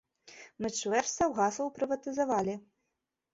[0.61, 2.57] Мы чвэрць саўгасаў прыватызавалі.